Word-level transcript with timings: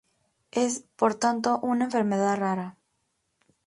Es, 0.49 0.83
por 0.95 1.13
tanto, 1.13 1.59
una 1.59 1.83
enfermedad 1.85 2.35
rara. 2.35 2.75